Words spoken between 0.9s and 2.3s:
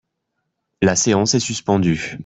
séance est suspendue.